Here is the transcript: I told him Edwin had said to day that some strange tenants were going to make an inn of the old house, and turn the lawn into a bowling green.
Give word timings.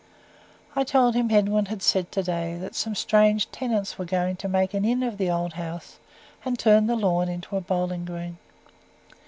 I 0.75 0.83
told 0.83 1.13
him 1.13 1.29
Edwin 1.29 1.67
had 1.67 1.83
said 1.83 2.11
to 2.13 2.23
day 2.23 2.57
that 2.57 2.73
some 2.73 2.95
strange 2.95 3.51
tenants 3.51 3.99
were 3.99 4.03
going 4.05 4.35
to 4.37 4.47
make 4.47 4.73
an 4.73 4.83
inn 4.83 5.03
of 5.03 5.19
the 5.19 5.29
old 5.29 5.53
house, 5.53 5.99
and 6.43 6.57
turn 6.57 6.87
the 6.87 6.95
lawn 6.95 7.29
into 7.29 7.55
a 7.55 7.61
bowling 7.61 8.05
green. 8.05 8.39